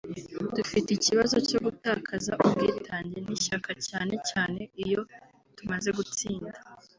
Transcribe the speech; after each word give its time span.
Dufite 0.57 0.89
ikibazo 0.93 1.35
cyo 1.49 1.59
gutakaza 1.65 2.31
ubwitange 2.45 3.17
n’ishyaka 3.25 3.71
cyane 3.87 4.13
cyane 4.29 4.59
iyo 4.83 5.01
tumaze 5.57 5.89
gutsinda 5.97 6.57